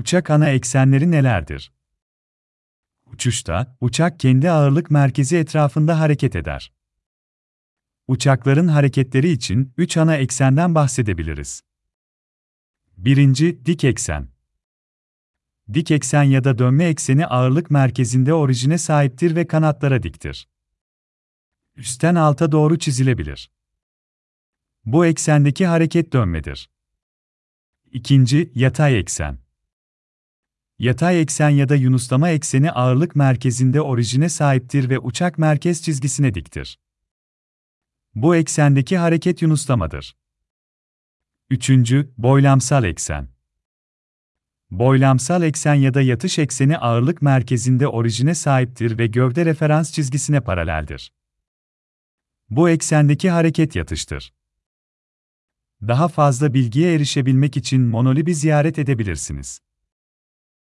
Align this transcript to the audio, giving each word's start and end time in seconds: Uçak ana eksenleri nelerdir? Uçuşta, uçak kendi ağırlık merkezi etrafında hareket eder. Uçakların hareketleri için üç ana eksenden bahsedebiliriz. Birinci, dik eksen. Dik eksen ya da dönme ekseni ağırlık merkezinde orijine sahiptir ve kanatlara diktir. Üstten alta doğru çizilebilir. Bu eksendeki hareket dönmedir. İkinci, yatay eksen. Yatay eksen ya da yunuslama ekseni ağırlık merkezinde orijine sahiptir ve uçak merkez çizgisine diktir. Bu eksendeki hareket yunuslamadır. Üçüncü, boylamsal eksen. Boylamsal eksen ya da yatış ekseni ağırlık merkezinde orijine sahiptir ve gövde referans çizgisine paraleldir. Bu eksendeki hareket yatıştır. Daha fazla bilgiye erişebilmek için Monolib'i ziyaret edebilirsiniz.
Uçak 0.00 0.30
ana 0.30 0.48
eksenleri 0.48 1.10
nelerdir? 1.10 1.72
Uçuşta, 3.06 3.76
uçak 3.80 4.20
kendi 4.20 4.50
ağırlık 4.50 4.90
merkezi 4.90 5.36
etrafında 5.36 6.00
hareket 6.00 6.36
eder. 6.36 6.72
Uçakların 8.08 8.68
hareketleri 8.68 9.28
için 9.30 9.72
üç 9.76 9.96
ana 9.96 10.16
eksenden 10.16 10.74
bahsedebiliriz. 10.74 11.62
Birinci, 12.96 13.66
dik 13.66 13.84
eksen. 13.84 14.28
Dik 15.72 15.90
eksen 15.90 16.22
ya 16.22 16.44
da 16.44 16.58
dönme 16.58 16.84
ekseni 16.84 17.26
ağırlık 17.26 17.70
merkezinde 17.70 18.34
orijine 18.34 18.78
sahiptir 18.78 19.36
ve 19.36 19.46
kanatlara 19.46 20.02
diktir. 20.02 20.48
Üstten 21.76 22.14
alta 22.14 22.52
doğru 22.52 22.78
çizilebilir. 22.78 23.50
Bu 24.84 25.06
eksendeki 25.06 25.66
hareket 25.66 26.12
dönmedir. 26.12 26.70
İkinci, 27.92 28.52
yatay 28.54 28.98
eksen. 28.98 29.49
Yatay 30.80 31.20
eksen 31.20 31.50
ya 31.50 31.68
da 31.68 31.76
yunuslama 31.76 32.30
ekseni 32.30 32.72
ağırlık 32.72 33.16
merkezinde 33.16 33.80
orijine 33.80 34.28
sahiptir 34.28 34.90
ve 34.90 34.98
uçak 34.98 35.38
merkez 35.38 35.82
çizgisine 35.82 36.34
diktir. 36.34 36.78
Bu 38.14 38.36
eksendeki 38.36 38.98
hareket 38.98 39.42
yunuslamadır. 39.42 40.16
Üçüncü, 41.50 42.12
boylamsal 42.18 42.84
eksen. 42.84 43.28
Boylamsal 44.70 45.42
eksen 45.42 45.74
ya 45.74 45.94
da 45.94 46.02
yatış 46.02 46.38
ekseni 46.38 46.78
ağırlık 46.78 47.22
merkezinde 47.22 47.88
orijine 47.88 48.34
sahiptir 48.34 48.98
ve 48.98 49.06
gövde 49.06 49.44
referans 49.44 49.92
çizgisine 49.92 50.40
paraleldir. 50.40 51.12
Bu 52.50 52.70
eksendeki 52.70 53.30
hareket 53.30 53.76
yatıştır. 53.76 54.34
Daha 55.82 56.08
fazla 56.08 56.54
bilgiye 56.54 56.94
erişebilmek 56.94 57.56
için 57.56 57.82
Monolib'i 57.82 58.34
ziyaret 58.34 58.78
edebilirsiniz. 58.78 59.60